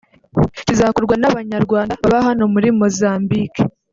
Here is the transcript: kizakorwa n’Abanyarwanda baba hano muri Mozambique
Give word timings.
kizakorwa 0.65 1.15
n’Abanyarwanda 1.19 1.93
baba 2.03 2.19
hano 2.27 2.43
muri 2.53 2.67
Mozambique 2.79 3.61